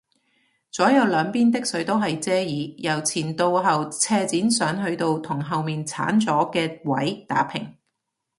[0.71, 7.75] 左右兩邊的水都係遮耳，由前到後斜剪上去到同後面剷咗嘅位打平